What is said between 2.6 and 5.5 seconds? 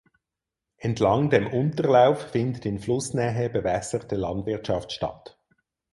in Flussnähe bewässerte Landwirtschaft statt.